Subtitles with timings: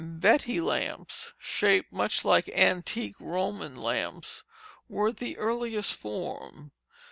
[0.03, 4.43] "Betty lamps," shaped much like antique Roman lamps,
[4.89, 6.71] were the earliest form.